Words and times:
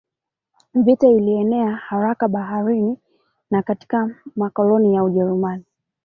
Vita 0.75 1.07
ilienea 1.07 1.75
haraka 1.75 2.27
Baharini 2.27 2.97
na 3.51 3.61
katika 3.63 4.15
makoloni 4.35 4.93
ya 4.95 5.03
Ujerumani 5.03 5.63